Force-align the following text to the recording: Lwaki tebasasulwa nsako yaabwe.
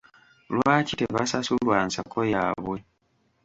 Lwaki 0.53 0.93
tebasasulwa 0.99 1.75
nsako 1.87 2.19
yaabwe. 2.33 2.77